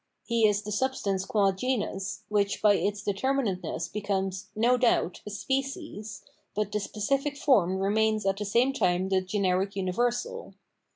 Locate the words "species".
5.29-6.23